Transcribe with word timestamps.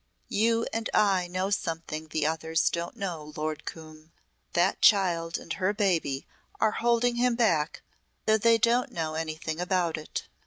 "You 0.29 0.65
and 0.73 0.89
I 0.95 1.27
know 1.27 1.51
something 1.51 2.07
the 2.07 2.25
others 2.25 2.71
don't 2.71 2.95
know, 2.97 3.31
Lord 3.37 3.65
Coombe. 3.65 4.11
That 4.53 4.81
child 4.81 5.37
and 5.37 5.53
her 5.53 5.75
baby 5.75 6.25
are 6.59 6.71
holding 6.71 7.17
him 7.17 7.35
back 7.35 7.83
though 8.25 8.39
they 8.39 8.57
don't 8.57 8.91
know 8.91 9.13
anything 9.13 9.59
about 9.61 9.97
it." 9.97 10.27